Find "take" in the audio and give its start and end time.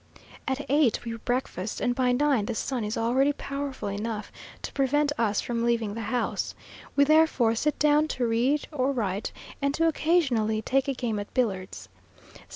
10.63-10.87